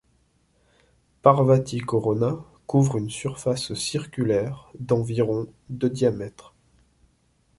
[1.21, 6.55] Parvati Corona couvre une surface circulaire d'environ de diamètre.